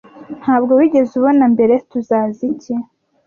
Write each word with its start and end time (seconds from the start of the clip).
Ntabwo 0.41 0.71
wigeze 0.79 1.11
ubona 1.19 1.43
mbere. 1.53 1.75
Tuzaza 1.89 2.41
iki 2.51 2.73